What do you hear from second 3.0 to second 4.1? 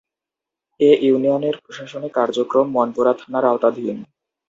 থানার আওতাধীন।